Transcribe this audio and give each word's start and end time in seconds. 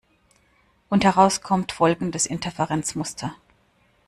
Und 0.89 1.03
heraus 1.03 1.41
kommt 1.43 1.73
folgendes 1.73 2.25
Interferenzmuster. 2.25 3.35